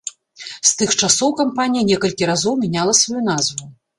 З 0.51 0.69
тых 0.79 0.93
часоў 1.07 1.29
кампанія 1.41 1.83
некалькі 1.91 2.29
разоў 2.31 2.57
мяняла 2.65 2.97
сваю 3.03 3.21
назву. 3.31 3.71